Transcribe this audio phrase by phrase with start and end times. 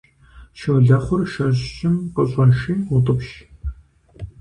[0.59, 3.31] Щолэхъур шэщым къыщӀэши утӀыпщ.